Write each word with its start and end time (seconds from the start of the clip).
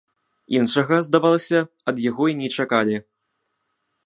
Іншага, 0.59 0.95
здавалася, 1.07 1.59
ад 1.93 2.03
яго 2.09 2.23
і 2.33 2.37
не 2.43 2.49
чакалі. 2.57 2.95